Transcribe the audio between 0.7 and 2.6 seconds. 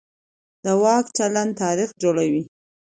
واک چلند تاریخ جوړوي